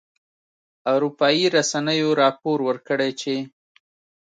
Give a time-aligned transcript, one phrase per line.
[0.93, 3.35] اروپایي رسنیو راپور ورکړی چې